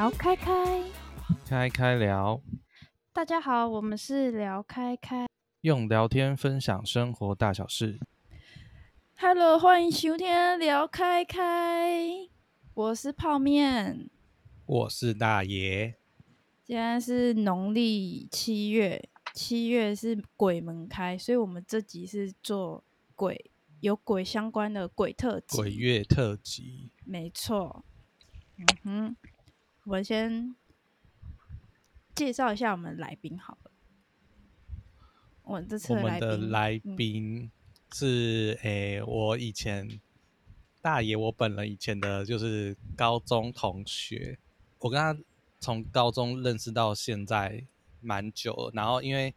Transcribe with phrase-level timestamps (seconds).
[0.00, 0.82] 聊开开，
[1.44, 2.40] 开开聊。
[3.12, 5.26] 大家好，我们是聊开开，
[5.60, 8.00] 用聊天分享生活大小事。
[9.18, 12.30] Hello，欢迎收听聊开开，
[12.72, 14.08] 我是泡面，
[14.64, 15.98] 我是大爷。
[16.64, 22.82] 今天是农历七月，七月是鬼门开，所以我们这集是做
[23.14, 23.50] 鬼。
[23.80, 27.84] 有鬼相关的鬼特辑，鬼月特辑，没错。
[28.56, 29.16] 嗯哼，
[29.90, 30.54] 我们先
[32.14, 33.72] 介绍一下我们来宾好了。
[35.42, 37.50] 我们这次我们的来宾
[37.92, 40.00] 是诶、嗯欸，我以前
[40.80, 44.38] 大爷，我本人以前的就是高中同学，
[44.78, 45.18] 我跟他
[45.58, 47.64] 从高中认识到现在
[48.00, 49.34] 蛮久了，然后因为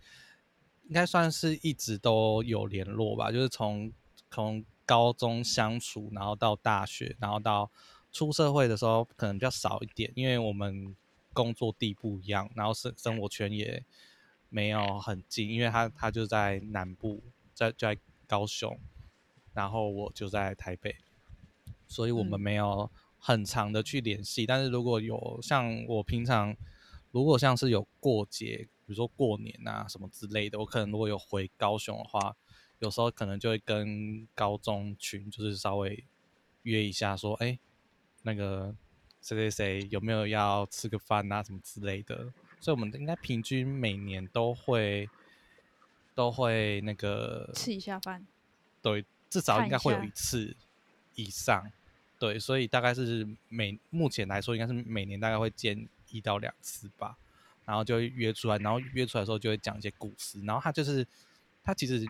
[0.83, 3.91] 应该算是一直都有联络吧，就是从。
[4.29, 7.69] 从高中相处，然后到大学，然后到
[8.13, 10.95] 出社会的时候，可能比较少一点，因为我们
[11.33, 13.83] 工作地不一样，然后生生活圈也
[14.47, 17.21] 没有很近，因为他他就在南部，
[17.53, 17.97] 在就在
[18.27, 18.79] 高雄，
[19.53, 20.95] 然后我就在台北，
[21.87, 24.43] 所以我们没有很长的去联系。
[24.43, 26.55] 嗯、但是如果有像我平常，
[27.11, 32.35] 如果像是有过节，比如说过年啊什么之类的，我可能如果有回高雄的话。
[32.79, 36.03] 有时候可能就会跟高中群，就是稍微
[36.63, 37.59] 约一下，说，哎、欸，
[38.23, 38.75] 那个
[39.21, 42.33] 谁谁谁有没有要吃个饭啊，什么之类的。
[42.59, 45.07] 所以，我们应该平均每年都会
[46.15, 48.25] 都会那个吃一下饭。
[48.81, 50.55] 对，至少应该会有一次
[51.15, 51.71] 以上。
[52.17, 57.17] 对，所以大概是每目前来说，应该是每年大概会见一到两次吧。
[57.65, 60.41] 然后就会约出来，然后约出来的时候就会讲一些故事。
[60.41, 61.07] 然后他就是
[61.63, 62.05] 他其实。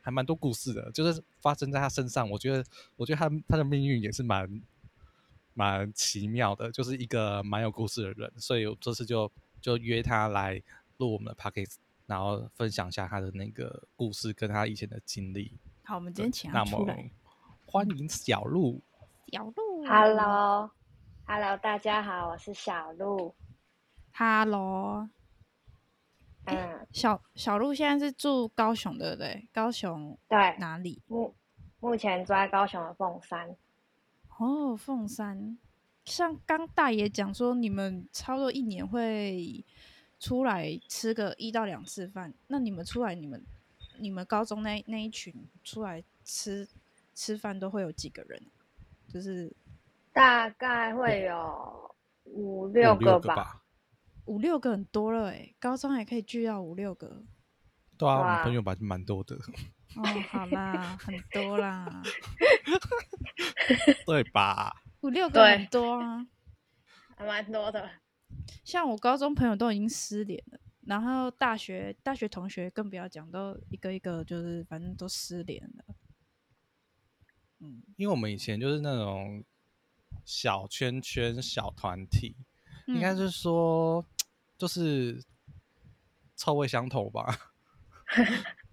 [0.00, 2.28] 还蛮多故事的，就是发生在他身上。
[2.28, 2.62] 我觉得，
[2.94, 4.46] 我觉得他他的命运也是蛮
[5.54, 8.30] 蛮奇妙的，就是一个蛮有故事的人。
[8.36, 10.62] 所以我这次就就约他来
[10.98, 11.76] 录我们的 podcast，
[12.06, 15.56] 然后分享一下他的那个故事跟他以前的经历。
[15.84, 17.10] 好，我们今天请他出来。
[17.66, 18.82] 欢迎小鹿。
[19.32, 23.34] 小鹿，Hello，Hello，大家好，我是小鹿。
[24.12, 25.08] Hello。
[26.46, 29.48] 嗯，小小鹿现在是住高雄，对不对？
[29.52, 31.02] 高雄对哪里？
[31.06, 31.34] 目
[31.80, 33.56] 目前住在高雄的凤山。
[34.38, 35.58] 哦，凤山。
[36.04, 39.64] 像刚大爷讲说，你们差不多一年会
[40.20, 42.34] 出来吃个一到两次饭。
[42.48, 43.42] 那你们出来，你们
[43.98, 46.68] 你们高中那那一群出来吃
[47.14, 48.42] 吃饭都会有几个人？
[49.08, 49.54] 就是
[50.12, 53.62] 大概会有五六个吧。
[54.26, 57.22] 五六个很多了哎，高中还可以聚到五六个。
[57.96, 59.36] 对啊，我们朋友吧蛮多的。
[59.36, 62.02] 哦，好啦，很多啦。
[64.06, 64.82] 对吧？
[65.00, 66.26] 五六个很多啊，
[67.16, 67.90] 还蛮多的。
[68.64, 75.84] 像我高中朋友都已经失联了，然后大学大学同学更不要讲，都一个一个就是反正都失联了。
[77.60, 79.44] 嗯，因为我们以前就是那种
[80.24, 82.36] 小圈圈、小团体，
[82.86, 84.04] 嗯、应该是说。
[84.56, 85.20] 就是
[86.36, 87.52] 臭味相投吧。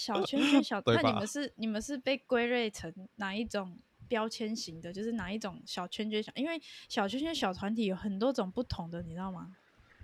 [0.00, 3.78] 小圈圈小，那你们是你们是被归类成哪一种
[4.08, 4.90] 标签型的？
[4.90, 6.32] 就是哪一种小圈圈小？
[6.34, 9.48] 因为小圈圈小团体有很多种不同的，你知道吗？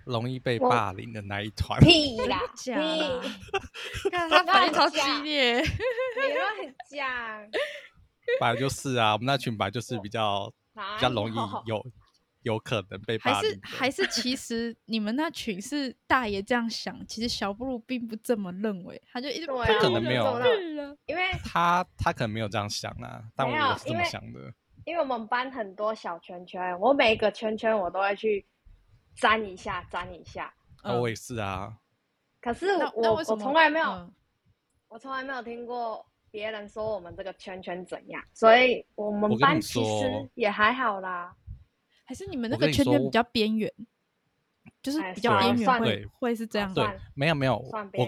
[0.05, 1.81] 容易被霸凌的那一团。
[1.81, 2.39] 屁啦！
[2.55, 3.21] 假啦！
[4.11, 5.59] 看他反应超激烈。
[5.61, 7.51] 你乱讲。
[8.39, 11.35] 本来就是啊，我们那群本来就是比较比较容易
[11.65, 11.83] 有。
[12.43, 20.23] 有可能被霸凌，还是还是其实 你们那群是大爷这样想，其实小布鲁并不这么认为，他就一直他可能没有，
[21.05, 24.53] 因为 他他可能没有这样想啊，但我也是这么想的因。
[24.85, 28.45] 因为我们班很多小圈圈，我每一个圈圈我都会去
[29.17, 30.53] 粘一下，粘一下。
[30.83, 31.77] 嗯、我也是啊。
[32.39, 34.13] 可是我我从来没有，嗯、
[34.87, 41.35] 我从来没有听过别人说我们这个圈圈怎样，所以我们班其实也还好啦。
[42.07, 43.69] 还是你们那个圈圈比较边缘，
[44.81, 46.73] 就是比较边缘会会是这样。
[46.73, 48.07] 对，没有没有，我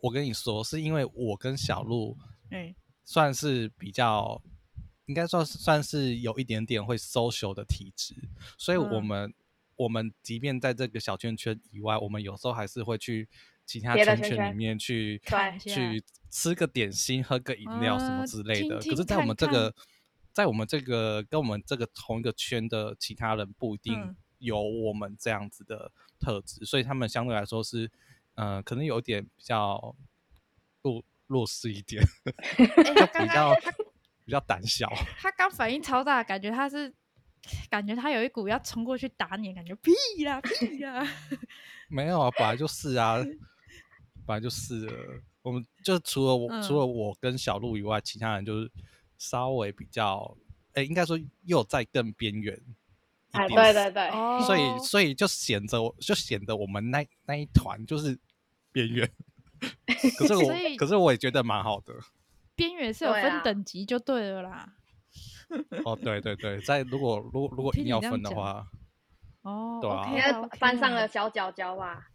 [0.00, 2.14] 我跟你说，是因为我跟小鹿，
[2.50, 4.42] 嗯，算是比较，
[5.06, 8.14] 应该算算是有一点点会 social 的体质，
[8.58, 9.32] 所以我们
[9.76, 13.26] 我们即便在这个小圈圈以外，我们有时候还是会去
[13.64, 15.18] 其他圈圈里面去
[15.58, 18.76] 去吃个点心、喝个饮料什么之类的。
[18.76, 19.74] 可是，在我们这个。
[20.32, 27.90] 在我们这个跟我们这个同一个圈的其他人不一定有我们这样子的特质，嗯、所以他们相对来说是，
[28.34, 29.94] 呃，可能有点比较
[30.82, 32.02] 弱弱势一点，
[32.56, 33.54] 比较
[34.24, 34.88] 比较胆小。
[35.18, 36.92] 他刚反应超大，感觉他是
[37.70, 41.06] 感觉他有一股要冲过去打你感觉，屁啦屁啦，
[41.88, 43.16] 没有啊，本来就是啊，
[44.26, 45.22] 本来就是了。
[45.42, 48.70] 我们就除了我、嗯，除了我跟小鹿以外，其他人就是
[49.22, 50.36] 稍微比较，
[50.72, 52.60] 哎、欸，应该说又在更边缘。
[53.30, 54.10] 哎，对对对，
[54.44, 58.18] 所以所以就显得我就显得我们那那一团就是
[58.72, 59.08] 边缘。
[60.18, 61.94] 可是我可是我也觉得蛮好的。
[62.56, 64.74] 边缘是有分等级就对了啦。
[65.84, 68.66] 哦，对对对，在如果如果如果一定要分的话，
[69.42, 72.08] 哦，对啊，应该班上的小角角吧。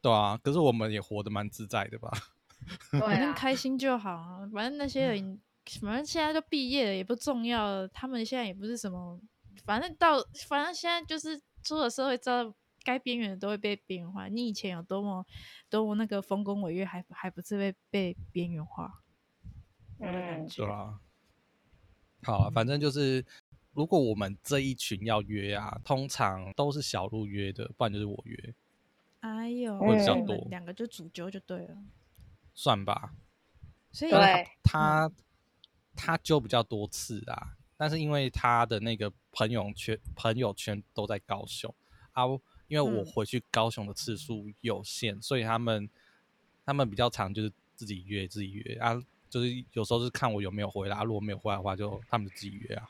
[0.00, 2.10] 对啊，可是我们也活得蛮自在的吧？
[3.00, 4.40] 反正开心就好啊。
[4.52, 5.40] 反正那些人，嗯、
[5.80, 7.88] 反正现在都毕业了，也不重要了。
[7.88, 9.20] 他们现在也不是什么，
[9.64, 12.52] 反正到反正现在就是出了社会，知道
[12.84, 14.28] 该边缘的都会被边缘化。
[14.28, 15.24] 你以前有多么
[15.70, 19.02] 多么那个丰功伟业，还还不是被被边缘化？
[20.00, 21.00] 嗯，是啊。
[22.24, 23.24] 好啊，反正就是，
[23.72, 28.54] 如果我们这一群要约啊，通常都是小鹿约的，不然就是我约。
[29.20, 31.76] 哎呦，会比较多，两个就主揪就对了，
[32.54, 33.14] 算吧。
[33.92, 34.10] 所以
[34.64, 35.10] 他
[35.94, 41.74] 他他揪比较多次啊，但是因为他的那个朋友圈朋友圈都在高雄
[42.12, 42.24] 啊，
[42.68, 45.88] 因为我回去高雄的次数有限，嗯，所以他们
[46.64, 49.00] 他们比较常就是自己约自己约啊，
[49.30, 52.88] 就是有时候是看我有没有回来，啊，如果没有回来的话，就他们就自己约啊。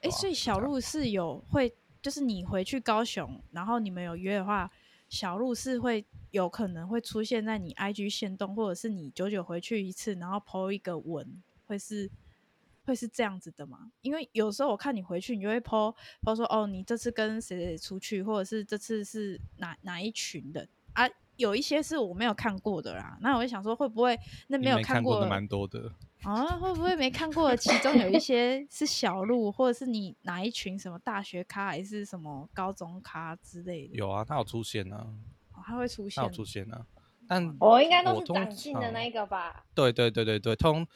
[0.00, 4.70] 哎，所以小鹿是有会，就是你回去高雄，然后你们有约的话。
[5.08, 12.10] 小鹿是会有可能会出现在你 IG 线动，或者是你久久回去一次，然后 po 一个文，会是
[12.84, 13.90] 会是这样子的吗？
[14.00, 21.08] 因为有时候我看你回去，你就会 po po 说哦，你这次跟谁谁出去，或者是这次是哪哪一群的啊？
[21.36, 24.16] 有一些是我没有看过的啦，那我就想说会不会
[24.48, 25.90] 那没有看过的蛮多的。
[26.22, 27.56] 啊，会不会没看过的？
[27.56, 33.94] 其中有一些是小路，或者是你哪一群什么大学咖，还是什么高中咖之类的？
[33.96, 35.08] 有啊，他有出现呢、啊
[35.54, 35.62] 哦。
[35.66, 36.86] 他会出现，他有出现呢、啊。
[37.26, 39.64] 但我应该都是短信的那一个吧？
[39.74, 40.86] 对对对对对，通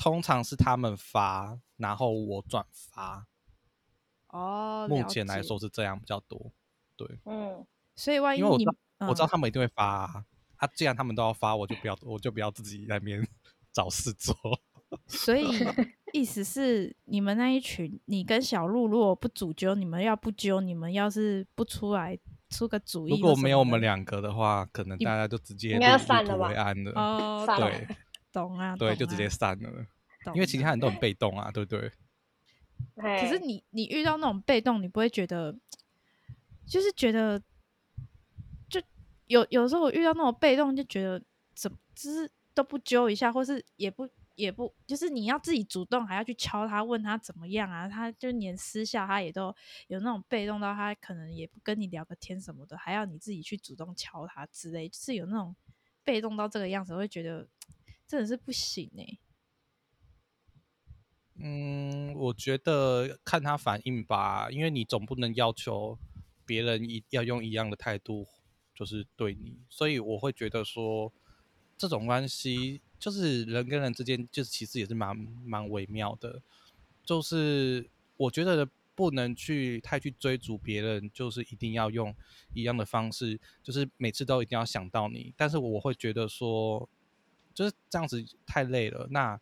[0.00, 3.26] 通常是他们发，然后我转发。
[4.28, 6.50] 哦，目前来说是这样比较多。
[6.96, 10.24] 对，嗯，所以万一你因为我知道、嗯，我知道他们一定会发啊。
[10.56, 13.22] 啊既然他们都要发，我就不要，我就不要自己在那边。
[13.72, 14.34] 找事做，
[15.06, 15.46] 所以
[16.12, 22.18] 意思是你们那一群，你跟小鹿如果不主揪，你们要不揪，你们要是不出来
[22.48, 26.90] 出个主意，如果没有我们两个的话，可能大家就直接入土为安了。
[26.96, 27.86] 哦，对，
[28.32, 29.86] 懂啊，对，就直接散了，
[30.34, 31.92] 因为其他人都很被动啊，对不对？
[32.96, 35.56] 可是你你遇到那种被动，你不会觉得，
[36.66, 37.42] 就是觉得，
[38.68, 38.80] 就
[39.26, 41.22] 有有时候我遇到那种被动，就觉得
[41.54, 42.30] 怎么就是。
[42.52, 47.88] 都不揪一下，或是也不也不，就是你要自己主动，还要去敲他，问他怎么样啊？
[47.88, 49.54] 他就连私下他也都
[49.86, 55.54] 有那种被动到，他可能也不跟你聊个天什么的，还要你自己去主动敲他之类，就是有那种
[56.02, 57.46] 被动到这个样子，我会觉得
[58.10, 59.18] 真的是不行哎、
[61.36, 65.96] 嗯，我觉得看他反应吧，因为你总不能要求
[66.44, 68.26] 别人一要用一样的态度，
[68.74, 71.12] 就是对你，所以我会觉得说。
[71.78, 76.42] 这种关系就是人跟人之间，就是其实也是蛮蛮微妙的。
[77.02, 82.14] 就是我觉得不能去太去追逐别人，就是一定要用
[82.52, 85.32] 一样的方式，就是每次都一定要想到你。
[85.38, 86.86] 但是我会觉得说，
[87.60, 89.06] 就是这样子太累了。
[89.10, 89.38] 那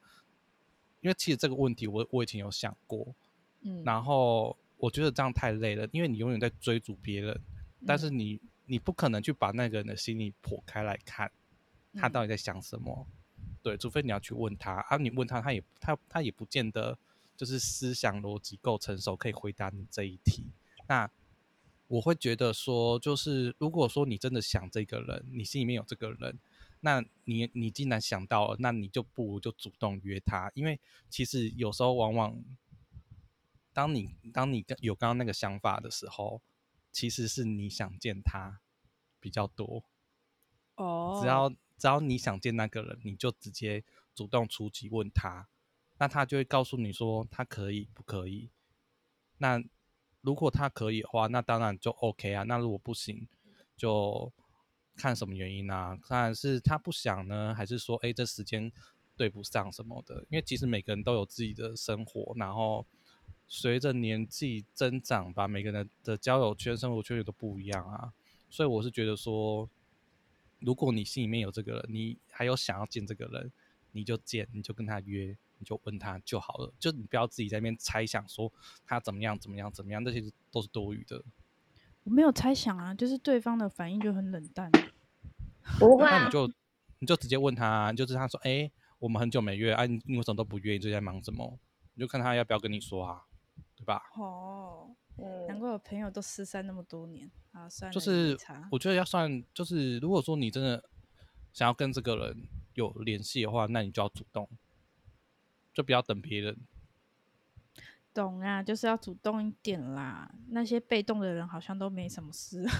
[1.02, 3.14] 因为其实这个问题我我以前有想过，
[3.60, 7.40] 嗯，然后我觉得这样太累了，因为你永远在追逐别人，
[7.86, 11.30] 但是你你不可能去把那个人的心理剖开来看。
[11.94, 13.06] 他到底在想什么？
[13.62, 16.98] 对，除非你要去问他啊，你问他，他也他他也不见得
[17.36, 20.44] 就是思想逻辑够成熟，可以回答你这一题。
[20.88, 21.08] 那
[21.86, 26.38] 我会觉得说，就是如果说你真的想这个人，你心里面有这个人，
[26.80, 32.42] 那你你既然想到了，那你就不如就主动约他，因为其实有时候往往
[33.72, 36.42] 当你当你有刚刚那个想法的时候，
[36.92, 38.60] 其实是你想见他
[39.20, 39.84] 比较多
[40.76, 41.52] 哦，只要。
[41.78, 45.46] 只要你想见那个人，你就直接主动出击问他，
[45.98, 48.50] 那他就会告诉你说他可以不可以。
[49.36, 49.62] 那
[50.20, 52.42] 如果他可以的话，那当然就 OK 啊。
[52.42, 53.28] 那如果不行，
[53.76, 54.32] 就
[54.98, 55.96] 看什么原因啊？
[56.02, 58.70] 看是他不想呢，还是说哎这时间
[59.16, 60.26] 对不上什么的？
[60.28, 62.84] 因为其实每个人都有自己的生活，然后
[63.46, 68.12] 随着年纪增长吧，每个人的交友圈、生活圈也都不一样啊。
[68.50, 69.70] 所以我是觉得说。
[70.60, 73.52] 如果你心里面有这个人，你还有想要见这个人，
[73.92, 75.26] 你就见，你就跟他约，
[75.58, 78.52] 你就问他就好了，就你不要自己在那边猜想说
[78.84, 81.22] 他怎么样怎么样怎么样，这些都是多余的。
[82.08, 84.70] 我没有猜想啊，就是对方的反应就很冷淡。
[85.78, 86.50] 不会、啊，那你就
[87.00, 90.72] 你就直接问他、你，就是他说，哎、欸，我们很久没约，哎、啊，你为什么都不约？
[90.72, 91.58] 你最近在忙什么？
[91.92, 93.24] 你就看他要不要跟你说啊，
[93.76, 94.00] 对吧？
[94.16, 94.96] 哦，
[95.48, 98.34] 难怪我朋友都失散那么多年啊，算了，就是
[98.70, 100.82] 我觉得要算，就是如果说你真的
[101.52, 104.48] 想要跟这个人有联系的话，那你就要主动，
[105.74, 106.56] 就不要等别人。
[108.14, 110.32] 懂啊，就是要主动一点啦。
[110.48, 112.64] 那些被动的人好像都没什么事。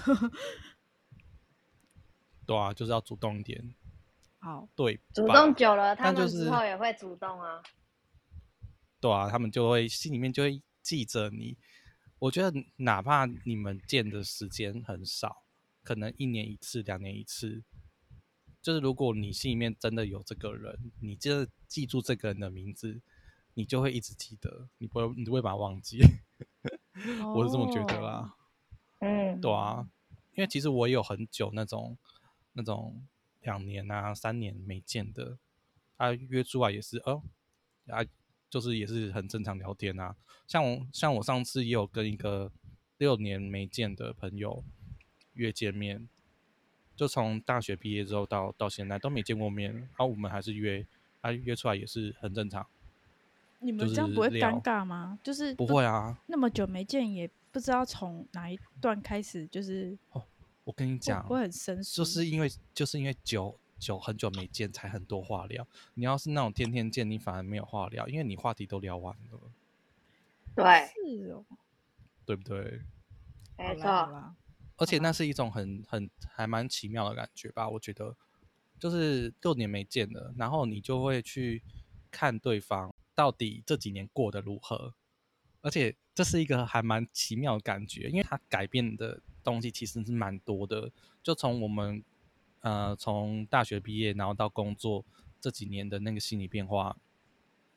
[2.45, 3.75] 对啊，就是要主动一点。
[4.39, 7.61] 好，对，主动久了，他们之后也会主动啊。
[8.99, 11.57] 对啊，他们就会心里面就会记着你。
[12.19, 15.43] 我觉得，哪怕你们见的时间很少，
[15.83, 17.63] 可能一年一次、两年一次，
[18.61, 23.01] 就是如果你心里面真的有这个人，你就记住这个人的名字，
[23.53, 25.99] 你就会一直记得，你不会，你不会把它忘记。
[27.35, 28.35] 我是这么觉得啦。
[28.99, 29.89] 嗯，对啊，
[30.35, 31.97] 因为其实我也有很久那种。
[32.53, 33.07] 那种
[33.41, 35.37] 两年啊、三年没见的，
[35.95, 37.21] 他、啊、约出来也是哦，
[37.87, 38.03] 啊，
[38.49, 40.17] 就是也是很正常聊天啊。
[40.45, 42.51] 像我像我上次也有跟一个
[42.97, 44.65] 六年没见的朋友
[45.33, 46.09] 约见面，
[46.97, 50.85] 就从大学毕业之后到到现在都没见过面，然、啊、后我们还是约，
[51.21, 52.67] 啊、约出来也是很正常。
[53.59, 55.19] 你们这样不会尴尬吗？
[55.23, 59.97] 就是不会啊，那么久没见，也不知道从哪一段开始，就是。
[60.11, 60.23] 哦
[60.65, 65.65] 我跟你讲，会很生疏，就是因为就是因为久久很久没见，才很多话聊。
[65.95, 69.39] 你要是那种天天见，你反而没有话聊，因为你话题都聊完了。
[70.55, 71.43] 对，是哦，
[72.23, 72.81] 对不对？
[73.57, 74.35] 没错。
[74.77, 77.67] 而且那是一种很很还蛮奇妙的感觉吧？
[77.67, 78.15] 我觉得，
[78.77, 81.63] 就是六年没见了，然后你就会去
[82.11, 84.93] 看对方到底这几年过得如何，
[85.61, 89.19] 而且这是一个还蛮奇妙的感觉，因为它改变的。
[89.41, 90.91] 东西其实是蛮多的，
[91.23, 92.03] 就从我们
[92.59, 95.03] 呃从大学毕业，然后到工作
[95.39, 96.97] 这几年的那个心理变化，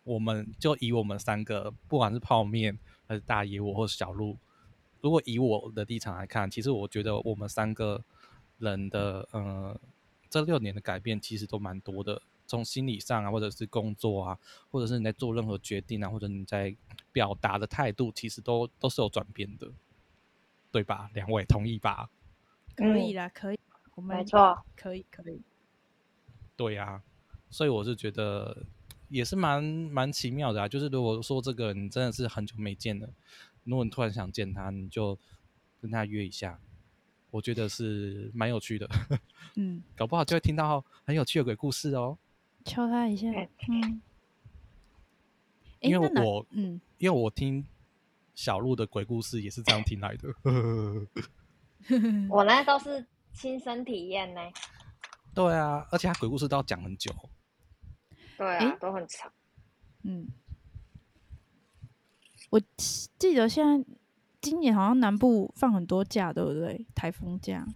[0.03, 4.37] 我们就以我们三个，不管是泡面还是大爷我或是小路，
[5.01, 8.05] 如果以我的立场来看，其实我觉得我们三个
[8.59, 9.81] 人的呃
[10.29, 12.21] 这六年的改变其实都蛮多的，
[12.53, 14.39] 从心理上啊，或者是工作啊，
[14.71, 16.77] 或者是你在做任何决定啊，或者你在
[17.11, 19.71] 表达的态度，其实都都是有转变的。
[20.71, 21.11] 对吧？
[21.13, 22.09] 两位同意吧？
[22.75, 23.59] 可以啦，可以，
[23.95, 25.43] 我们没错，可以，可以。
[26.57, 27.03] 对呀、啊，
[27.51, 28.65] 所以我是觉得
[29.11, 30.67] 也是蛮蛮奇妙的啊。
[30.67, 33.07] 就是如果说这个你真的是很久没见了，
[33.65, 35.19] 如果你突然想见他，你就
[35.79, 36.59] 跟他约一下，
[37.31, 38.89] 我觉得是蛮有趣的。
[39.57, 42.17] 嗯， 搞不好就会听到很有趣的鬼故事哦。
[42.65, 43.29] 敲他一下，
[43.69, 44.01] 嗯。
[45.81, 47.67] 因为我，嗯，因为我听。
[48.35, 50.27] 小鹿的鬼故事也是这样听来的，
[52.31, 54.41] 我呢都是亲身体验呢。
[55.35, 57.15] 对啊，而且他鬼故事都要讲很久。
[58.39, 59.31] 对啊，都很长。
[60.05, 60.29] 嗯，
[62.49, 62.59] 我
[63.19, 63.85] 记得现在
[64.41, 66.87] 今年好像南部放很多假，对不对？
[66.95, 67.67] 台风假。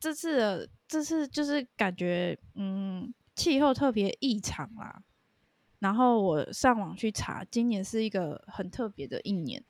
[0.00, 5.02] 这次的这次就是感觉，嗯，气候特别异常啦。
[5.78, 9.64] 然后我上网去查，今年是一个很特别的一年。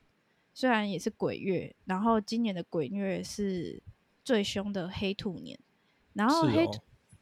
[0.54, 3.82] 虽然也是鬼月，然后今年的鬼月是
[4.22, 5.58] 最凶的黑兔年，
[6.12, 6.70] 然后黑，哦、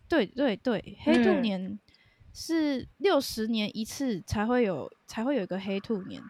[0.08, 1.78] 对对对，黑兔年
[2.32, 6.20] 是六十年一次才会有，才会有一个黑兔年。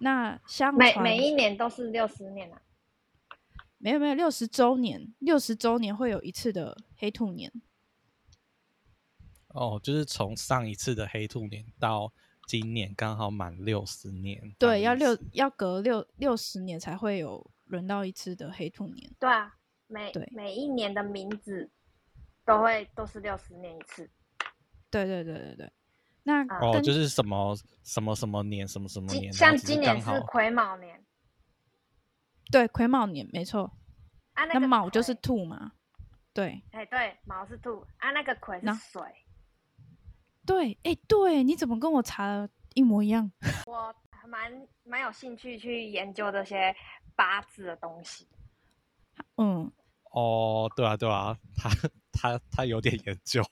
[0.00, 2.60] 那相传每每一年都是六十年啊？
[3.78, 7.50] 没有没有，六十周年，六十周年会有一次的黑兔年。
[9.54, 12.12] 哦，就是从上一次的黑兔年到。
[12.46, 19.10] 今年刚好满六十年，对，要六要隔六六十年才会有轮到一次的黑兔年。
[19.18, 19.56] 对啊，
[19.86, 21.70] 每对每一年的名字
[22.44, 24.10] 都会都是六十年一次。
[24.90, 25.72] 对对对对对，
[26.24, 31.02] 那哦，就是什么什么什么年，什么什么年，像今年是癸卯年。
[32.52, 33.72] 对，癸卯年没错。
[34.34, 35.72] 啊，那卯就是兔嘛。
[36.34, 36.62] 对。
[36.72, 39.02] 哎，对，卯是兔，啊，那个癸是水。
[40.46, 43.30] 对，哎，对，你怎么跟我查的一模一样？
[43.66, 43.94] 我
[44.28, 46.74] 蛮蛮有兴趣去研究这些
[47.16, 48.26] 八字的东西。
[49.36, 49.70] 嗯，
[50.10, 51.70] 哦，对啊，对啊，他
[52.12, 53.42] 他他有点研究。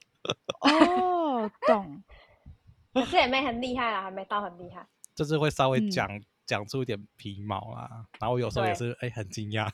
[0.61, 2.03] 哦，懂。
[2.95, 4.87] 可是也没很厉害啦，还没到很厉害。
[5.15, 9.71] 就是会稍微讲、嗯、讲出一点皮毛啦，然后有时候也是哎很惊讶。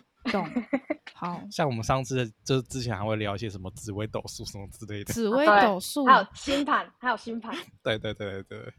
[0.32, 0.46] 懂。
[1.14, 7.54] 好像我们上次就是之前还会聊一些什么紫微斗数什么之类的，紫微斗数还有星盘，还有星盘。
[7.82, 8.74] 对对对对对。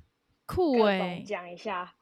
[0.46, 1.94] 酷哎，讲一下。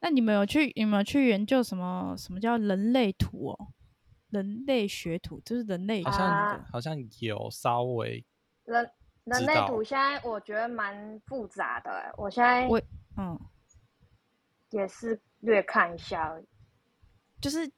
[0.00, 3.68] 那你们有去有没有去研究什么什么叫人类图哦？
[4.28, 8.22] 人类学图就是人类，好像好像有稍微
[8.64, 8.90] 人
[9.24, 12.12] 人类图，现在我觉得蛮复杂的。
[12.18, 12.78] 我现在我
[13.16, 13.40] 嗯
[14.70, 16.46] 也是略看一下而已，
[17.40, 17.70] 就是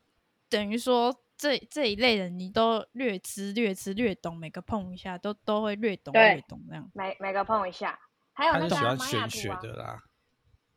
[0.49, 7.99] 等于说这这一类人你都略知略知略懂，每个碰一下都都会略懂略懂这样，每每个碰一下，
[8.33, 10.03] 还有那个喜欢玄学的啦，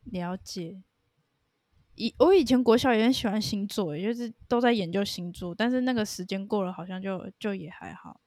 [0.04, 0.82] 了解。
[1.94, 8.18] 以我以前国小也很喜欢星座，也就是都在研究星座，但是那个时间过了，好像就就也还好。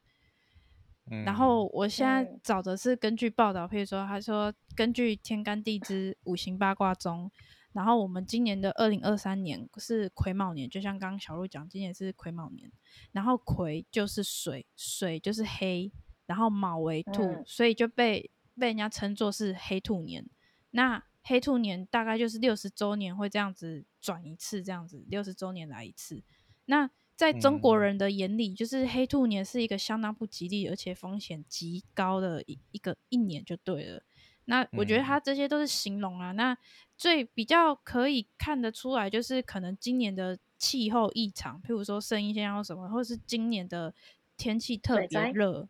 [1.09, 7.31] 嗯、然后我现在找的是根据报道，譬如说他说根据天干地支五行八卦中，
[7.75, 12.71] 然后我们今年的二零二三年是癸卯年，就像刚刚小鹿讲，今年是癸卯年，
[13.11, 15.91] 然后癸就是水，水就是黑，
[16.25, 20.25] 然后卯为兔，嗯、所以就被被人家称作是黑兔年。
[20.71, 26.23] 那黑兔年大概就是六十周年会这样子转一次，这样子六十周年来一次。
[26.67, 34.03] 那在中国人的眼里，就是黑兔年是一个相当不吉利而且风险极高的一一个一年就对了。
[34.45, 36.31] 那我觉得他这些都是形容啊。
[36.31, 36.57] 那
[36.97, 43.93] 最比较可以看得出来，就是可能今年的气候异常，譬如说圣婴现象或什么，或者是今年的
[44.37, 45.67] 天气特别热，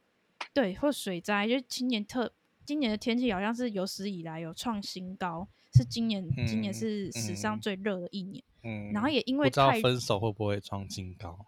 [0.54, 2.32] 对，或水灾，就今年特。
[2.66, 8.44] 今年的天气好像是有史以来有创新高，是今年、嗯、今年是史上最热的一年。
[8.64, 11.46] 嗯，然后也因为太不知道分手会不会创新高？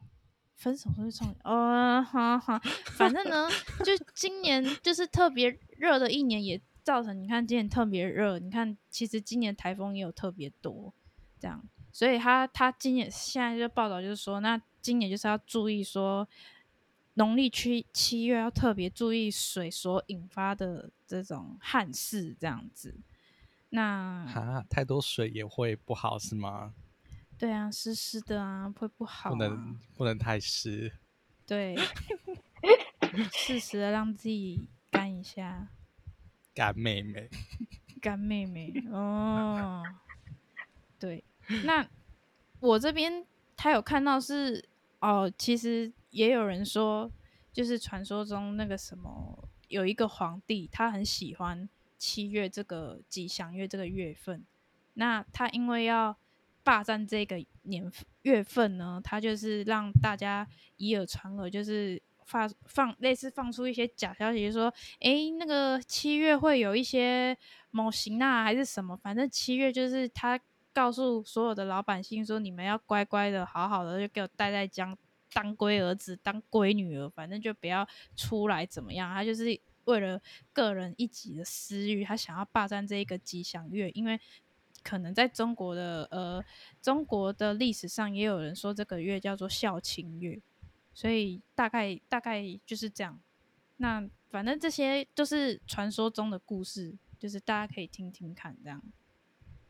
[0.53, 1.35] 分手会不会创？
[1.43, 2.61] 呃，哈哈，
[2.95, 3.49] 反正呢，
[3.83, 8.39] 就今年就是特别热的一年，也造成你看今年特别热。
[8.39, 10.93] 你看，其实今年台风也有特别多，
[11.37, 16.25] 这样，所以他他今年现在就报道就是说，那今年就是要注意说。
[17.19, 22.95] 农历七七月要特别注意水所引发的这种旱事，这样子。
[23.69, 23.81] 那
[24.31, 26.75] 啊，太多水也会不好是吗？
[27.35, 29.33] 对啊，湿湿的啊，会不好啊。
[29.33, 30.93] 不能不能太湿。
[31.47, 31.75] 对，
[33.33, 35.69] 适时的让自己干一下。
[36.59, 37.29] 干妹妹。
[38.01, 39.83] 干妹妹哦。
[40.97, 41.23] 对，
[41.65, 41.87] 那
[42.59, 44.67] 我这边他有看到是
[44.99, 45.93] 哦，其实。
[46.09, 47.11] 也有人说，
[47.51, 54.43] 就是传说中那个什么，有一个皇帝，他很喜欢七月这个吉祥月这个月份。
[54.93, 56.17] 那他因为要
[56.63, 57.91] 霸占这个年
[58.23, 67.35] 月份呢，他就是让大家以耳传耳，就是发放类似放出一些假消息，就是说，诶，那个七月会有一些
[67.71, 70.39] 某型啊，还是什么，反正七月就是他
[70.71, 74.95] 告诉所有的老百姓说，你们要乖乖的、好好的，就给我待在家。
[75.33, 77.85] 当龟儿子，当龟女儿，反正就不要
[78.15, 79.13] 出来怎么样？
[79.13, 80.19] 他就是为了
[80.53, 84.19] 个人一己的私欲，他想要霸占这一个吉祥月，因为
[84.81, 86.43] 可能在中国的呃
[86.81, 90.39] 中国的历史上，也有人说这个月叫做孝亲月，
[90.97, 93.19] 所以大概大概就是这样。
[93.75, 98.81] 那反正这些都是传说中的故事，就是大家可以听听看，这样。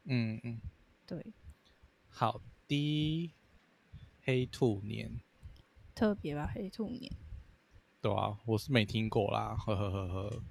[0.05, 0.61] 嗯嗯，
[1.05, 1.33] 对，
[2.07, 3.33] 好的，
[4.21, 5.19] 黑兔年。
[5.93, 7.11] 特别吧，黑兔年。
[7.99, 10.43] 对啊，我是没听过啦，呵呵呵呵。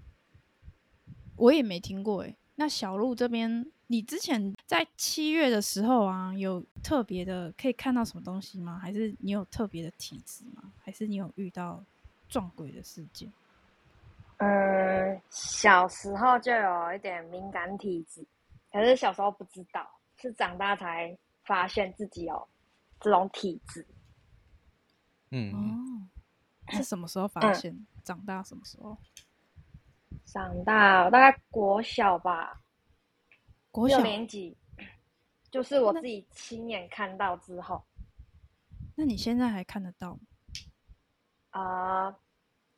[1.37, 2.37] 我也没听过诶。
[2.57, 8.79] 那小鹿这边，你之前在七月的时候啊，有特别的可以看到什么东西吗？
[8.83, 10.73] 还是你有特别的体质吗？
[10.83, 11.83] 还是你有遇到
[12.29, 13.33] 撞鬼的事件？
[14.39, 18.27] 嗯，小时候就有一点敏感体质，
[18.73, 22.49] 可是小时候不知道，是长大才发现自己有
[23.01, 23.87] 这种体质。
[25.31, 25.63] 嗯哦，
[26.77, 27.73] 是什么时候发现？
[27.73, 28.99] 嗯、长大什么时候？
[30.25, 32.61] 长大大概国小吧，
[33.77, 34.57] 国小六年级，
[35.51, 37.85] 就是我自己亲眼看到之后。
[38.97, 40.21] 那，那你现在还看得到吗？
[41.51, 42.17] 啊、呃，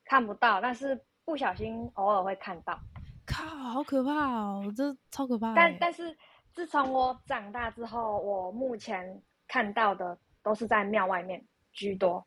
[0.04, 2.76] 看不到，但是不小心偶尔会看到。
[3.24, 4.72] 靠，好可怕哦！
[4.76, 5.54] 这超可怕。
[5.54, 6.16] 但但是
[6.52, 12.26] 自从我长大之后，我目前看到的都是在庙外面居多。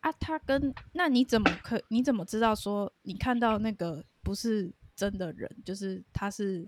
[0.00, 1.78] 啊，他跟那你怎么可？
[1.88, 5.62] 你怎么知道说你看到那个不是真的人？
[5.62, 6.66] 就是他是，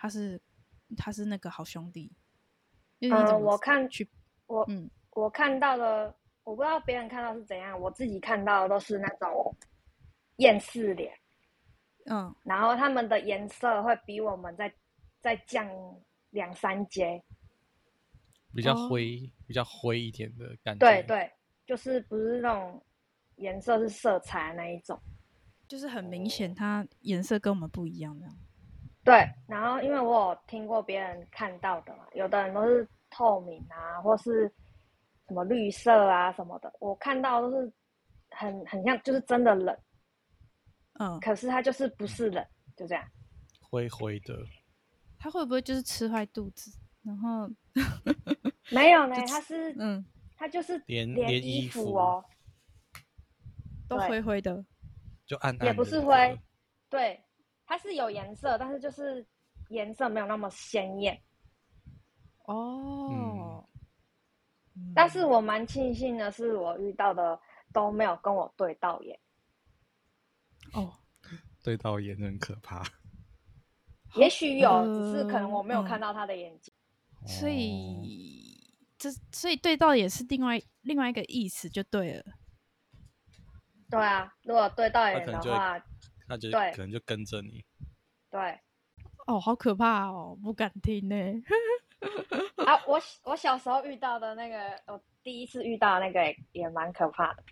[0.00, 0.40] 他是，
[0.96, 2.10] 他是那个好兄弟。
[3.00, 4.08] 嗯、呃，我看去
[4.46, 9.54] 我嗯，我看到的，我不知道别人看到是怎样，我自己看到的都是那种
[10.36, 11.12] 厌世脸。
[12.06, 14.72] 嗯，然后他们的颜色会比我们再
[15.20, 15.68] 再降
[16.30, 17.22] 两三阶，
[18.54, 20.78] 比较灰，哦、比较灰一点的感觉。
[20.78, 21.30] 对对。
[21.66, 22.84] 就是不是那种
[23.36, 25.00] 颜色是色彩那一种，
[25.68, 28.36] 就是很明显，它颜色跟我们不一样，这样。
[29.04, 34.46] 对，然后因为我有听过别人看到的嘛，有的人都是透明啊，或是
[35.26, 37.72] 什么绿色啊什么的，我看到都是
[38.30, 39.76] 很很像，就是真的冷。
[40.98, 43.04] 嗯，可是它就是不是冷，就这样。
[43.60, 44.36] 灰灰的。
[45.18, 46.70] 它会不会就是吃坏肚子？
[47.02, 47.48] 然后
[48.70, 50.04] 没有 呢，它是嗯，
[50.36, 52.22] 它就是连连衣服哦，
[53.88, 54.62] 都灰灰的，
[55.26, 56.38] 就暗暗的，也不是灰，
[56.90, 57.22] 对，
[57.70, 59.24] 它是有颜色，但是就是
[59.68, 61.22] 颜色没有那么鲜艳。
[62.46, 63.64] 哦，
[64.74, 67.40] 嗯、但是我蛮庆幸的是，我遇到的
[67.72, 69.16] 都没有跟我对到眼。
[70.72, 70.92] 哦，
[71.62, 72.82] 对到眼很可怕。
[74.16, 76.74] 也许有，呃、只是可能我没有看到他的眼睛。
[77.22, 82.24] 嗯、所以这所以对到也是另外另外一个意思就对了。
[83.88, 85.80] 对啊，如果对到眼的话，
[86.30, 87.64] 那就对，可能就跟着你。
[88.30, 88.60] 对。
[89.26, 91.16] 哦，好可怕哦，不敢听呢。
[92.64, 97.42] 啊，我我小时候遇到的那个，我第一次遇到那个也，也蛮可怕的。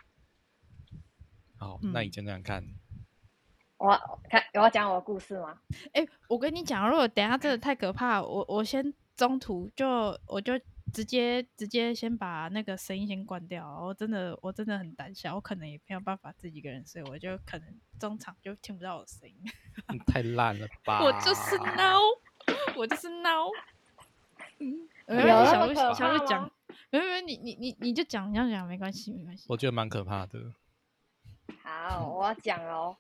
[1.58, 2.64] 好，那你讲讲看。
[3.78, 3.88] 我
[4.28, 5.60] 看我要讲我的故事吗？
[5.92, 9.86] 哎、欸，我跟你讲，如果等下真的太可怕，我我先中途就
[10.26, 10.54] 我就
[10.92, 13.80] 直接直接先把那个声音先关掉。
[13.82, 19.36] 我真的我真的很胆小，我可能也没有办法自己一个人睡，我就可能中场就听不到我的声音。
[20.06, 21.00] 太烂了吧！
[21.04, 22.00] 我就是孬，
[22.76, 23.50] 我就是孬。
[24.58, 26.50] 嗯，有小鹿小鹿讲？
[26.90, 29.46] 没有没有，你你你你就讲，你要讲没关系没关系。
[29.48, 30.52] 我觉得蛮可怕的。
[31.62, 32.96] 好，我要讲哦。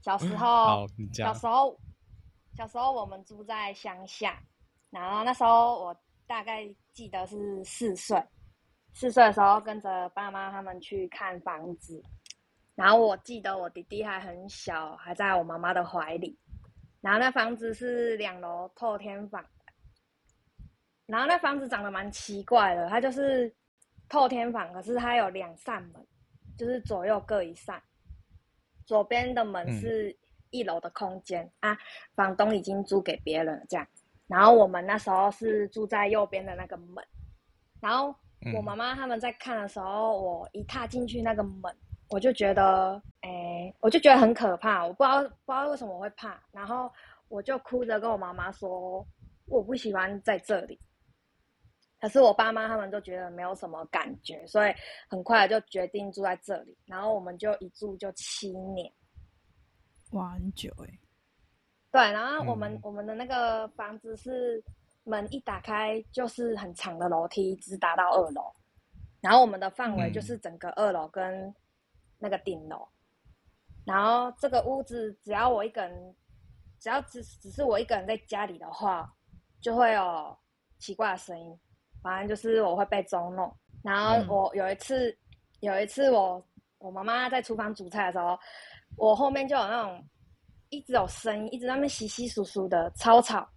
[0.00, 1.78] 小时候，小时候，
[2.56, 4.42] 小时候我们住在乡下，
[4.90, 8.20] 然后那时候我大概记得是四岁，
[8.92, 12.02] 四岁的时候跟着爸妈他们去看房子，
[12.74, 16.36] 然后我记得我弟弟还很小，还在我妈妈的怀里，
[17.00, 19.46] 然后那房子是两楼透天房，
[21.06, 23.54] 然后那房子长得蛮奇怪的，它就是
[24.08, 26.04] 透天房，可是它有两扇门，
[26.58, 27.80] 就是左右各一扇。
[28.86, 30.18] 左边的门是
[30.50, 31.78] 一楼的空间、嗯、啊，
[32.16, 33.86] 房东已经租给别人了，这样。
[34.28, 37.04] 然后我们那时候是住在右边的那个门，
[37.80, 38.14] 然后
[38.54, 41.74] 我妈妈他们在看的时候，我一踏进去那个门，
[42.10, 46.92] 我就觉得，哎、欸，我就觉得很可怕，我不知道不知道为什么我会怕，然后
[47.28, 49.04] 我就哭着跟我妈妈说，
[49.46, 50.78] 我不喜欢在这里。
[52.00, 54.74] 可是我爸妈他们都觉得没有什么感觉，所以
[55.08, 56.76] 很快就决定住在这里。
[56.86, 58.92] 然后我们就一住就七年，
[60.12, 60.98] 哇，很久哎。
[61.90, 64.62] 对，然后我们、嗯、我们的那个房子是
[65.04, 68.52] 门一打开就是很长的楼梯，直达到二楼。
[69.20, 71.54] 然后我们的范围就是整个二楼跟
[72.18, 72.76] 那个顶楼。
[72.76, 76.14] 嗯、然后这个屋子只要我一个人，
[76.78, 79.12] 只要只只是我一个人在家里的话，
[79.60, 80.36] 就会有
[80.78, 81.58] 奇怪的声音。
[82.00, 85.16] 反正就是我会被捉弄，然后我有一次，嗯、
[85.60, 86.40] 有一次我
[86.78, 88.38] 我妈妈在厨房煮菜的时候，
[88.96, 90.00] 我后面就有那种
[90.70, 93.48] 一直有声音，一直在那边窸窸窣窣的，超吵。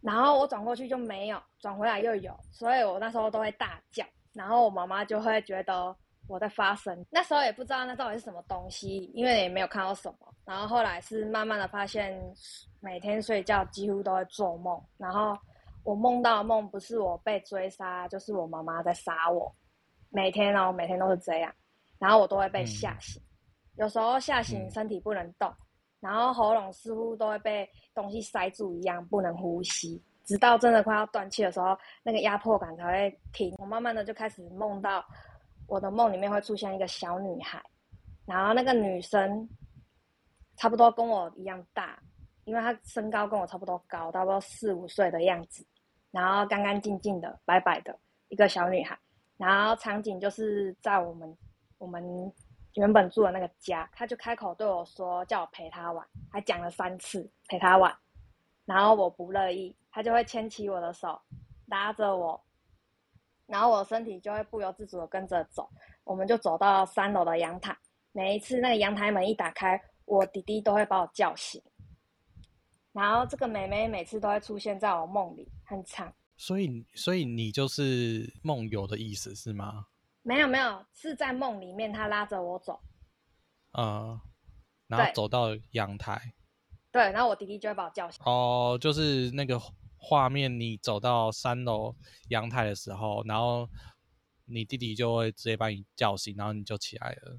[0.00, 5.96] 然后我转过去就没有，转回来又有，所以我那时候都会大叫，然后我妈妈就会觉得
[6.28, 7.04] 我在发声。
[7.10, 10.34] 那时候也不知道那到底是什么东西，因为也没有看到什么。
[10.44, 12.20] 然后后来是慢慢的发现，
[12.80, 15.36] 每天睡觉几乎都会做梦，然后。
[15.86, 19.54] 我梦到的梦不是我被追杀，就是我妈妈在杀我。
[20.08, 21.54] 每天哦，每天都是这样，
[21.98, 23.22] 然后我都会被吓醒。
[23.76, 25.54] 有时候吓醒，身体不能动，
[26.04, 29.98] 然后喉咙似乎都会被东西塞住一样，不能呼吸。
[30.22, 33.54] 直到真的快要断气的时候，那个压迫感才会停。
[33.58, 35.02] 我慢慢的就开始梦到，
[35.66, 37.62] 我的梦里面会出现一个小女孩，
[38.26, 39.48] 然后那个女生
[40.56, 41.98] 差不多跟我一样大，
[42.44, 45.66] 因为她身高跟我差不多高，差不多四五岁的样子。
[46.10, 48.98] 然后干干净净的、白白的一个小女孩，
[49.38, 51.36] 然后场景就是在我们
[51.78, 52.30] 我们
[52.74, 57.96] 原本住的那个家，他就开口对我说，叫我陪他玩，还讲了三次陪他玩，
[58.64, 61.20] 然后我不乐意，他就会牵起我的手，
[61.66, 62.42] 拉着我，
[63.46, 65.70] 然后我身体就会不由自主的跟着走，
[66.02, 67.76] 我们就走到三楼的阳台，
[68.12, 71.62] 每一次那个阳台门一打开，我弟弟都会把我叫醒。
[72.92, 76.12] 然后这个妹妹每次都会出现在我梦里，很长。
[76.36, 79.86] 所以，所以你就是梦游的意思是吗？
[80.24, 82.80] 没有没有，是在梦里面，他拉着我走。
[83.78, 84.18] 嗯，
[84.88, 86.20] 然后走到阳台。
[86.90, 88.22] 对，然后我弟弟就会把我叫醒。
[88.24, 89.60] 哦，就是那个
[89.96, 91.94] 画面，你走到三楼
[92.30, 93.68] 阳台的时候，然后
[94.46, 97.38] 你弟弟就会直接把你叫醒，然后你就起来了。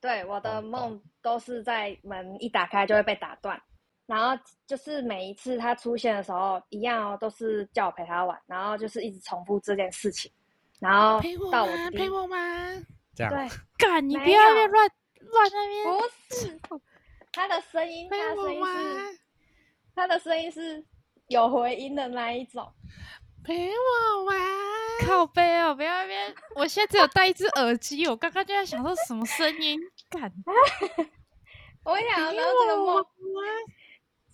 [0.00, 3.60] 对，我的梦都是在门一打开就会被打断。
[4.06, 10.30] 然后就是每一次他出现的时候，一样哦，都是叫我陪他玩，然后就是一直重复这件事情，
[10.82, 16.60] 然后到我陪我玩，陪我玩，这样对，干你不要乱乱那边， 不是
[17.30, 19.18] 他的声音，他的声音是
[19.94, 20.84] 他的声音是
[21.28, 22.74] 有回音的那一种，
[23.44, 24.36] 陪我玩，
[25.06, 29.78] 靠背哦，不要那边，我现在只有戴一只耳机，我刚刚就在想说什么声音，
[30.10, 30.32] 干，
[31.84, 33.06] 我跟你讲，然后这个梦。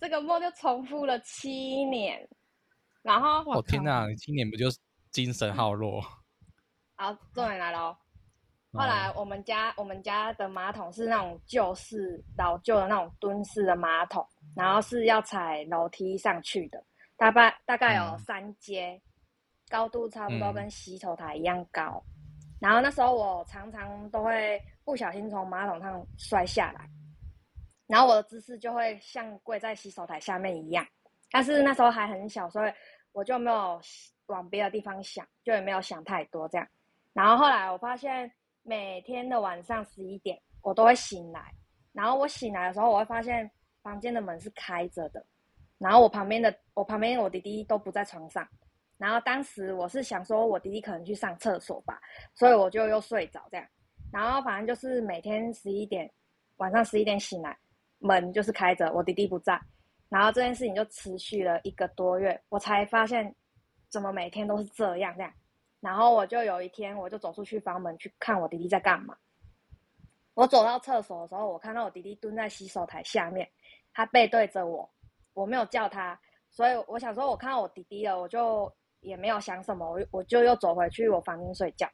[0.01, 2.25] 这个梦就重复了七年，
[3.01, 4.77] 然后我、哦、天哪，你七年不就是
[5.11, 6.01] 精神耗弱？
[7.01, 7.97] 好，重点来了哦。
[8.73, 16.83] 后来我们家我们家的马桶是那种旧式老旧的那种蹲式的马桶，然后是要踩楼梯上去的，
[17.15, 19.01] 大概大概有三阶，嗯、
[19.69, 22.03] 高度差不多跟洗手台一样高。
[22.05, 26.85] 嗯、然后那时候我常常都会不小心从马桶上摔下来。
[27.87, 30.85] 然后我的姿势就会像跪在洗手台下面一样，
[31.31, 32.73] 但是那时候还很小，所以
[33.13, 33.79] 我就没有
[34.25, 36.67] 往别的地方想，就也没有想太多这样。
[37.19, 38.31] 然后后来我发现
[38.63, 41.53] 每天的晚上十一点我都会醒来，
[41.91, 43.51] 然后我醒来的时候我会发现
[43.83, 45.21] 房间的门是开着的，
[45.79, 48.47] 然后我旁边的我旁边我弟弟都不在床上，
[48.97, 51.99] 然后当时我是想说我弟弟可能去上厕所吧，
[52.33, 53.67] 所以我就又睡着这样。
[54.13, 56.09] 然后反正就是每天十一点
[56.55, 57.53] 晚上十一点醒来。
[57.97, 59.59] 门就是开着，我弟弟不在，
[60.07, 63.35] 然后这件事情就持续了一个多月，我才发现
[63.89, 65.33] 怎么每天都是这样这样，
[65.79, 69.15] 然后我就有一天我就走出去房门去看我弟弟在干嘛。
[70.33, 73.49] 我走到厕所的时候，我看到我弟弟蹲在洗手台下面，
[73.93, 74.89] 他背对着我，
[75.33, 81.87] 我没有叫他，所以我想说，我看到我弟弟了，我就也没有想什么，我我就又走回去我房间睡觉。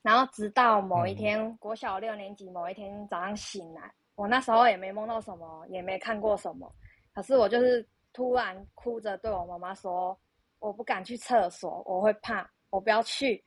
[0.00, 3.92] 然后直到某一天，嗯、国小六年级某一天早上醒来。
[4.16, 6.70] 我那时候也没梦到什么，也没看过什么，
[7.14, 10.18] 可是我就是突然哭着对我妈妈说
[10.64, 13.44] ：“我不敢去厕所，我会怕，我不要去。”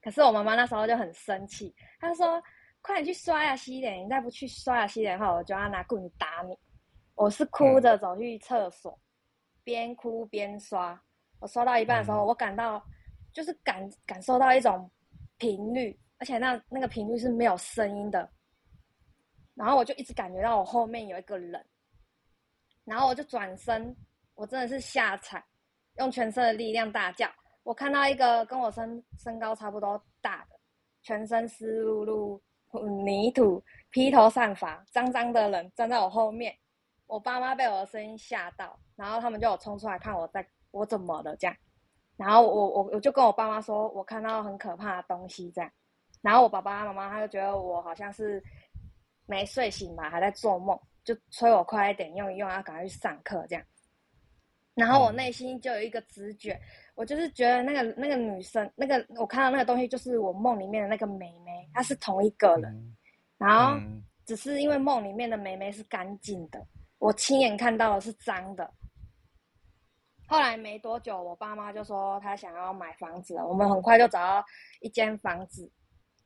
[0.00, 2.42] 可是我妈妈那时候就很生气，她说
[2.80, 6.56] ：“快点去刷牙洗脸，你再不去刷牙洗脸的话，我就要拿棍子打你。”
[7.16, 8.98] 我是哭着走去厕所，
[9.62, 10.98] 边哭边刷。
[11.38, 12.82] 我刷到一半的时候，我感到
[13.32, 14.90] 就是感感受到一种
[15.36, 18.30] 频率，而且那那个频率是没有声音的。
[19.54, 21.64] 然后我就一直感觉到我后面有一个人，
[22.84, 23.94] 然后我就转身，
[24.34, 25.44] 我真的是吓惨，
[25.98, 27.28] 用全身的力量大叫。
[27.62, 30.56] 我看到一个跟我身身高差不多大的，
[31.02, 36.54] 全身湿漉漉、泥土、披头散发、脏脏的人站在我后面。
[37.06, 41.56] 我爸妈被我的声音吓到，然后他们就有冲出来看我在我怎么了这样。
[42.16, 45.70] 然后我我我就跟我爸妈说，我看到很可怕的东西这样。
[46.22, 48.42] 然后我爸爸妈妈他就觉得我好像是。
[49.26, 53.64] 没睡醒吧，还在做梦，就催我快一点用一用，要赶快去上课这样。
[54.74, 56.60] 然后我内心就有一个直觉，
[56.94, 62.96] 我就是觉得那个那个女生，那个我看到那个东西，就是我梦里面的那个妹妹，她是同一个人。
[63.36, 63.78] 然后
[64.24, 66.66] 只是因为梦里面的妹妹是干净的，
[66.98, 68.72] 我亲眼看到的是脏的。
[70.26, 74.44] 后来没多久，我爸妈就说他想要买房子了，我们很快就找到
[74.80, 75.70] 一间房子。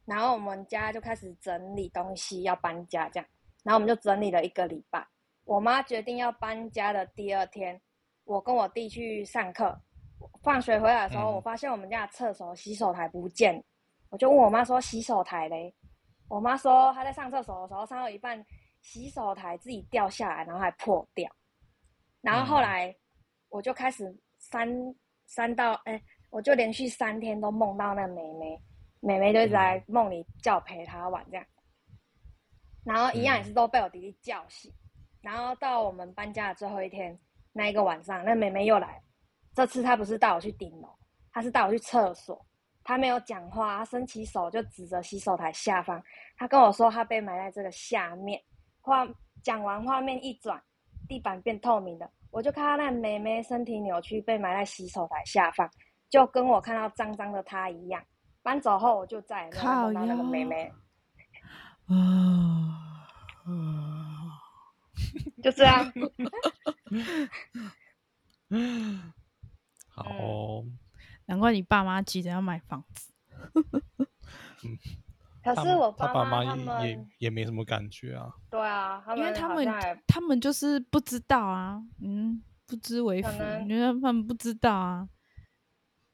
[0.06, 3.28] 然后我们家就开始整理东西，要搬家这样。
[3.64, 5.06] 然后我们就整理了一个礼拜。
[5.44, 7.80] 我妈决定要搬家的第二天，
[8.28, 9.76] 我跟我弟去上课。
[10.42, 13.62] 放学回来的时候，我发现我们家的厕所洗手台不见。
[14.10, 15.74] 我就问我妈说：“洗手台嘞？”
[16.28, 18.44] 我妈说她在上厕所的时候上到一半，
[18.82, 21.30] 洗手台自己掉下来，然后还破掉。
[22.20, 22.94] 然后后来
[23.48, 24.68] 我就开始三
[25.24, 28.60] 三到哎，我就连续三天都梦到那个妹妹。
[29.00, 31.46] 妹妹就一直在梦里叫陪她玩这样，
[32.84, 34.70] 然后一样也是都被我弟弟叫醒，
[35.22, 37.18] 然后到我们搬家的最后一天
[37.58, 39.02] 那一个晚上，那妹妹又来，
[39.52, 40.88] 这次她不是带我去顶楼，
[41.32, 42.46] 她是带我去厕所，
[42.84, 46.00] 她没有讲话，她伸起手就指着洗手台下方，
[46.36, 48.40] 她跟我说她被埋在这个下面，
[48.80, 49.04] 画
[49.42, 50.62] 讲完画面一转，
[51.08, 55.68] 地板变透明的，我就看到那妹妹身体扭曲被埋在洗手台下方，
[56.08, 58.00] 就跟我看到脏脏的她一样。
[58.40, 60.72] 搬走后，我就再也没有看到那个妹妹。
[61.88, 61.94] 啊，
[65.42, 65.92] 就这样。
[69.88, 70.64] 好、哦，
[71.26, 73.12] 难怪你爸妈急着要买房子。
[75.42, 78.32] 可是我爸妈他们也也没什么感觉啊。
[78.50, 79.66] 对啊，因为他们
[80.06, 83.28] 他们就是不知道啊，嗯，不知为福，
[83.68, 85.08] 因为他们不知道啊。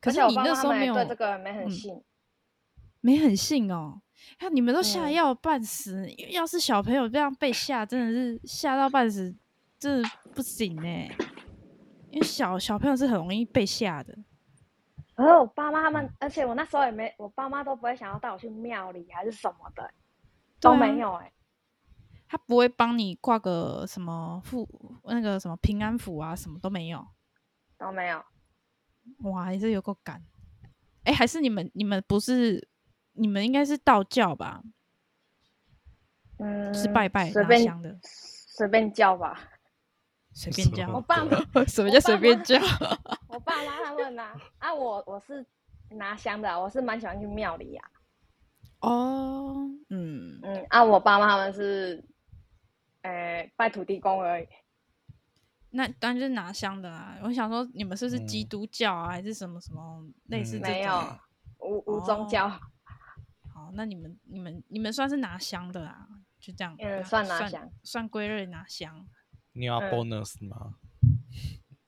[0.01, 1.95] 可是你那时候没有对这个没很信。
[1.95, 2.05] 嗯
[3.05, 4.01] 没很信哦，
[4.39, 9.35] 看你们都吓要半死，嗯、要是小朋友这样被吓，真的是吓到半死，
[9.79, 11.11] 真的不行哎，
[12.11, 14.17] 因为小小朋友是很容易被吓的。
[15.17, 19.89] 然后我爸妈他们，而且我那时候也没，我爸妈都不会想要带我去庙里还是什么的，
[20.61, 21.33] 都没有哎。
[22.27, 24.69] 他不会帮你挂个什么符，
[25.05, 27.07] 那个什么平安符啊，什么都没有，
[27.79, 28.25] 都没有。
[29.31, 30.21] 哇，还是有够赶。
[31.05, 32.67] 哎，还是你们你们不是，
[33.15, 34.63] 你们应该是道教吧？
[36.39, 39.49] 嗯，是拜拜随便拿香的，随便叫吧，
[40.33, 40.93] 随便叫。
[40.93, 42.57] 我爸妈 什么叫随便叫？
[43.29, 45.45] 我爸妈他们拿啊，我我是
[45.91, 47.83] 拿香的，我是蛮喜欢去庙里呀。
[48.81, 52.05] 哦，嗯嗯，啊，我爸妈他们是，
[53.03, 54.47] 诶，拜土地公而已。
[55.71, 57.19] 那当然就是拿香的啊！
[57.23, 60.73] 我想说，你们是不是基督教啊，嗯、还是什么什么类似这种？
[60.73, 61.19] 没有，
[61.61, 62.47] 无无宗教。
[62.47, 62.61] 哦、
[63.65, 66.07] 好，那你们你们你们算是拿香的啊？
[66.39, 69.07] 就这样，嗯，算拿香，算归类拿香。
[69.53, 70.75] 你要 bonus 吗？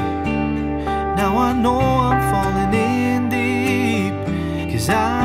[1.17, 4.73] Now I know I'm falling in deep.
[4.73, 5.16] Cause I